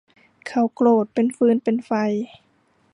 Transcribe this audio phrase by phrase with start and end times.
[0.47, 1.91] เขาโกรธเป็นฟืนเป็นไฟ